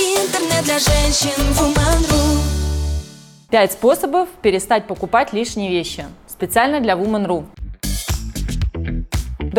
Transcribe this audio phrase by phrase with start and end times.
[0.00, 2.38] Интернет для женщин Woman.ru
[3.50, 6.06] Пять способов перестать покупать лишние вещи.
[6.26, 7.44] Специально для Woman.ru.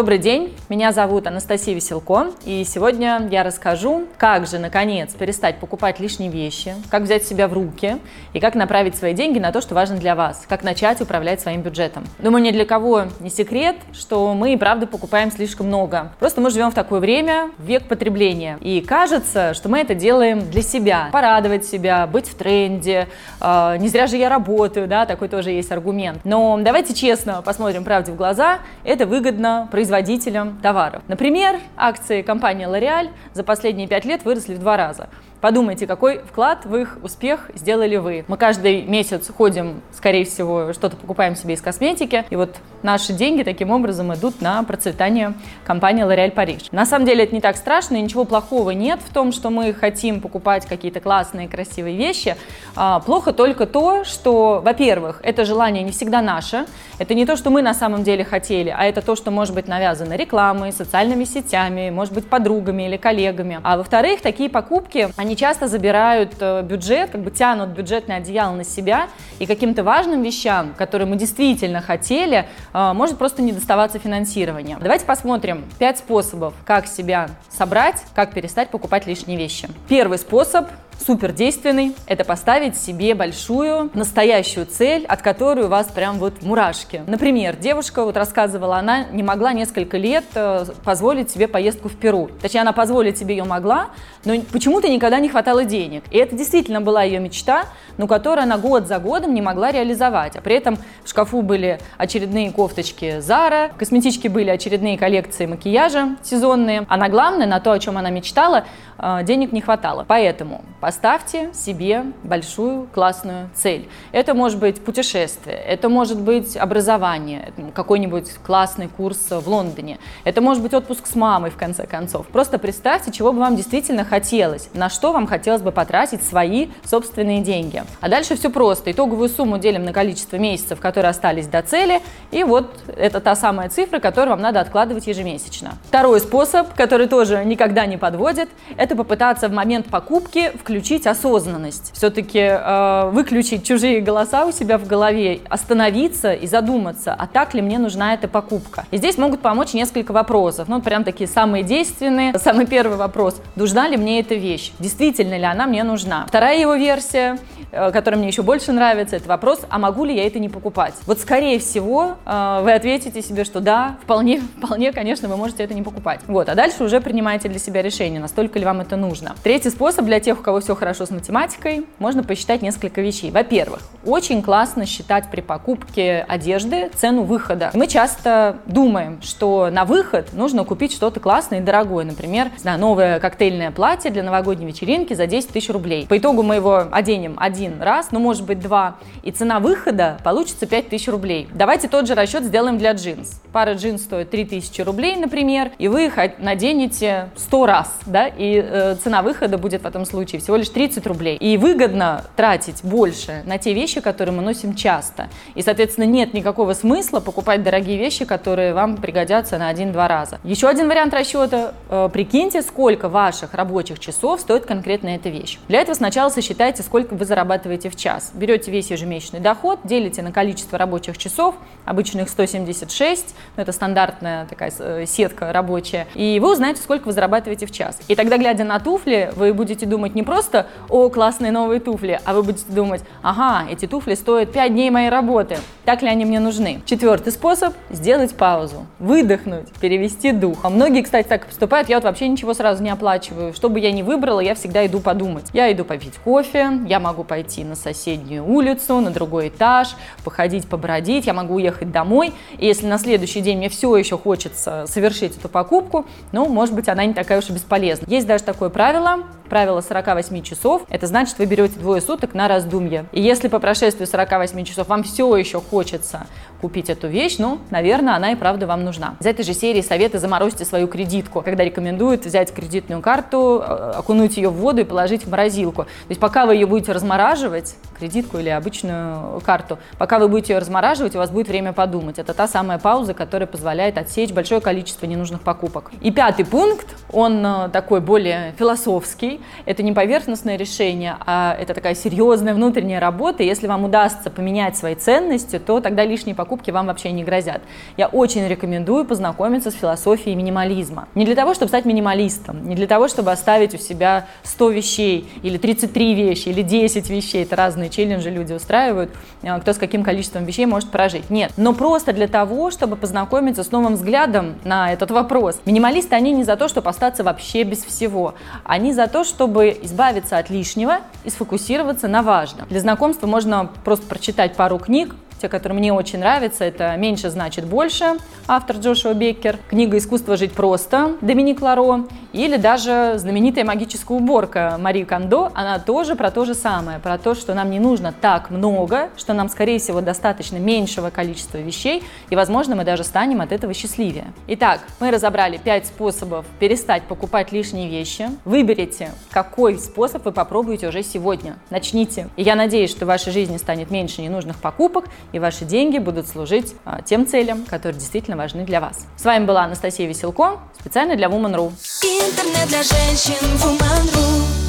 [0.00, 6.00] Добрый день, меня зовут Анастасия Веселко, и сегодня я расскажу, как же, наконец, перестать покупать
[6.00, 7.98] лишние вещи, как взять себя в руки
[8.32, 11.60] и как направить свои деньги на то, что важно для вас, как начать управлять своим
[11.60, 12.04] бюджетом.
[12.18, 16.12] Думаю, ни для кого не секрет, что мы и правда покупаем слишком много.
[16.18, 20.62] Просто мы живем в такое время, век потребления, и кажется, что мы это делаем для
[20.62, 23.06] себя, порадовать себя, быть в тренде,
[23.38, 26.20] э, не зря же я работаю, да, такой тоже есть аргумент.
[26.24, 31.02] Но давайте честно посмотрим правде в глаза, это выгодно производителям товаров.
[31.08, 35.08] Например, акции компании L'Oreal за последние пять лет выросли в два раза.
[35.40, 38.26] Подумайте, какой вклад в их успех сделали вы.
[38.28, 43.42] Мы каждый месяц ходим, скорее всего, что-то покупаем себе из косметики, и вот наши деньги
[43.42, 45.32] таким образом идут на процветание
[45.64, 46.68] компании L'Oréal Paris.
[46.72, 49.72] На самом деле это не так страшно, и ничего плохого нет в том, что мы
[49.72, 52.36] хотим покупать какие-то классные, красивые вещи.
[52.76, 56.66] А, плохо только то, что, во-первых, это желание не всегда наше,
[56.98, 59.66] это не то, что мы на самом деле хотели, а это то, что может быть
[59.66, 63.58] навязано рекламой, социальными сетями, может быть подругами или коллегами.
[63.62, 68.56] А во-вторых, такие покупки, они они часто забирают э, бюджет, как бы тянут бюджетное одеяло
[68.56, 69.06] на себя,
[69.38, 74.76] и каким-то важным вещам, которые мы действительно хотели, э, может просто не доставаться финансирование.
[74.80, 79.68] Давайте посмотрим пять способов, как себя собрать, как перестать покупать лишние вещи.
[79.88, 80.66] Первый способ
[81.04, 87.02] супер действенный– это поставить себе большую, настоящую цель, от которой у вас прям вот мурашки.
[87.06, 92.30] Например, девушка вот рассказывала, она не могла несколько лет э, позволить себе поездку в Перу.
[92.40, 93.90] Точнее, она позволить себе ее могла,
[94.24, 96.04] но почему-то никогда не хватало денег.
[96.10, 97.64] И это действительно была ее мечта,
[97.96, 100.36] но которую она год за годом не могла реализовать.
[100.36, 106.86] А при этом в шкафу были очередные кофточки Zara, косметички были очередные коллекции макияжа сезонные.
[106.88, 108.64] А на главное, на то, о чем она мечтала,
[108.98, 110.04] э, денег не хватало.
[110.06, 113.88] Поэтому Поставьте себе большую классную цель.
[114.10, 120.64] Это может быть путешествие, это может быть образование, какой-нибудь классный курс в Лондоне, это может
[120.64, 122.26] быть отпуск с мамой в конце концов.
[122.26, 127.42] Просто представьте, чего бы вам действительно хотелось, на что вам хотелось бы потратить свои собственные
[127.42, 127.84] деньги.
[128.00, 128.90] А дальше все просто.
[128.90, 132.02] Итоговую сумму делим на количество месяцев, которые остались до цели,
[132.32, 135.74] и вот это та самая цифра, которую вам надо откладывать ежемесячно.
[135.84, 141.90] Второй способ, который тоже никогда не подводит, это попытаться в момент покупки включить включить осознанность,
[141.92, 147.60] все-таки э, выключить чужие голоса у себя в голове, остановиться и задуматься, а так ли
[147.60, 148.86] мне нужна эта покупка.
[148.90, 152.38] И здесь могут помочь несколько вопросов, ну прям такие самые действенные.
[152.38, 156.24] Самый первый вопрос, нужна ли мне эта вещь, действительно ли она мне нужна.
[156.26, 157.38] Вторая его версия,
[157.72, 160.94] э, которая мне еще больше нравится, это вопрос, а могу ли я это не покупать.
[161.04, 165.74] Вот скорее всего э, вы ответите себе, что да, вполне, вполне, конечно, вы можете это
[165.74, 166.20] не покупать.
[166.26, 169.34] Вот, а дальше уже принимаете для себя решение, настолько ли вам это нужно.
[169.42, 173.32] Третий способ для тех, у кого все все хорошо с математикой, можно посчитать несколько вещей.
[173.32, 177.72] Во-первых, очень классно считать при покупке одежды цену выхода.
[177.74, 182.04] Мы часто думаем, что на выход нужно купить что-то классное и дорогое.
[182.04, 186.06] Например, знаю, новое коктейльное платье для новогодней вечеринки за 10 тысяч рублей.
[186.06, 188.94] По итогу мы его оденем один раз, ну может быть два,
[189.24, 191.48] и цена выхода получится 5 тысяч рублей.
[191.52, 193.42] Давайте тот же расчет сделаем для джинс.
[193.52, 198.62] Пара джинс стоит 3 тысячи рублей, например, и вы их наденете 100 раз, да, и
[198.64, 201.36] э, цена выхода будет в этом случае всего лишь 30 рублей.
[201.36, 205.28] И выгодно тратить больше на те вещи, которые мы носим часто.
[205.54, 210.38] И, соответственно, нет никакого смысла покупать дорогие вещи, которые вам пригодятся на один-два раза.
[210.44, 211.74] Еще один вариант расчета.
[211.88, 215.58] Э, прикиньте, сколько ваших рабочих часов стоит конкретно эта вещь.
[215.68, 218.30] Для этого сначала сосчитайте, сколько вы зарабатываете в час.
[218.34, 224.46] Берете весь ежемесячный доход, делите на количество рабочих часов, обычно их 176, ну, это стандартная
[224.46, 227.98] такая э, сетка рабочая, и вы узнаете, сколько вы зарабатываете в час.
[228.08, 232.18] И тогда, глядя на туфли, вы будете думать не просто просто «О, классные новые туфли»,
[232.24, 236.24] а вы будете думать «Ага, эти туфли стоят 5 дней моей работы, так ли они
[236.24, 240.60] мне нужны?» Четвертый способ– сделать паузу, выдохнуть, перевести дух.
[240.62, 243.52] А многие, кстати, так поступают, я вот вообще ничего сразу не оплачиваю.
[243.52, 245.44] Что бы я ни выбрала, я всегда иду подумать.
[245.52, 249.94] Я иду попить кофе, я могу пойти на соседнюю улицу, на другой этаж,
[250.24, 252.32] походить, побродить, я могу уехать домой.
[252.56, 256.88] И если на следующий день мне все еще хочется совершить эту покупку, ну, может быть,
[256.88, 258.06] она не такая уж и бесполезна.
[258.08, 259.18] Есть даже такое правило,
[259.50, 263.06] правило 48 часов, это значит, вы берете двое суток на раздумье.
[263.12, 266.26] И если по прошествии 48 часов вам все еще хочется
[266.60, 269.16] купить эту вещь, ну, наверное, она и правда вам нужна.
[269.20, 274.36] Из этой же серии советы заморозьте свою кредитку, когда рекомендуют взять кредитную карту, э, окунуть
[274.36, 275.84] ее в воду и положить в морозилку.
[275.84, 280.58] То есть пока вы ее будете размораживать, кредитку или обычную карту, пока вы будете ее
[280.58, 282.18] размораживать, у вас будет время подумать.
[282.18, 285.90] Это та самая пауза, которая позволяет отсечь большое количество ненужных покупок.
[286.00, 289.40] И пятый пункт, он э, такой более философский.
[289.66, 293.42] Это не поверхностное решение, а это такая серьезная внутренняя работа.
[293.42, 297.62] Если вам удастся поменять свои ценности, то тогда лишние покупки вам вообще не грозят.
[297.96, 301.08] Я очень рекомендую познакомиться с философией минимализма.
[301.14, 305.28] Не для того, чтобы стать минималистом, не для того, чтобы оставить у себя 100 вещей,
[305.42, 307.44] или 33 вещи, или 10 вещей.
[307.44, 309.10] Это разные челленджи люди устраивают,
[309.42, 311.30] э, кто с каким количеством вещей может прожить.
[311.30, 315.60] Нет, но просто для того, чтобы познакомиться с новым взглядом на этот вопрос.
[315.64, 318.34] Минималисты, они не за то, чтобы остаться вообще без всего.
[318.64, 322.66] Они за то, чтобы избавиться от лишнего и сфокусироваться на важном.
[322.68, 327.64] Для знакомства можно просто прочитать пару книг, те, которые мне очень нравятся, это «Меньше значит
[327.64, 328.16] больше»,
[328.46, 335.04] автор Джошуа Беккер, книга «Искусство жить просто» Доминик Ларо, или даже знаменитая магическая уборка Мари
[335.04, 339.10] Кондо, она тоже про то же самое, про то, что нам не нужно так много,
[339.16, 343.74] что нам, скорее всего, достаточно меньшего количества вещей, и, возможно, мы даже станем от этого
[343.74, 344.32] счастливее.
[344.46, 348.28] Итак, мы разобрали 5 способов перестать покупать лишние вещи.
[348.44, 351.56] Выберите, какой способ вы попробуете уже сегодня.
[351.70, 352.28] Начните.
[352.36, 356.28] И я надеюсь, что в вашей жизни станет меньше ненужных покупок, и ваши деньги будут
[356.28, 359.06] служить а, тем целям, которые действительно важны для вас.
[359.16, 361.72] С вами была Анастасия Веселко, специально для Woman.ru.
[362.20, 364.59] Интернет для женщин Woman.ru